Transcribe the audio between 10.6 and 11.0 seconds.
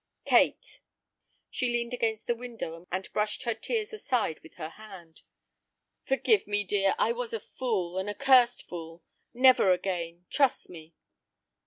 me."